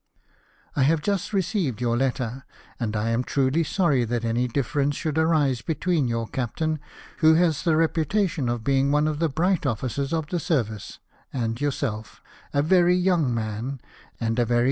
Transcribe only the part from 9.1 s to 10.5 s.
the bright officers of the